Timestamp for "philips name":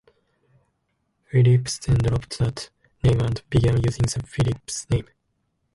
4.25-5.05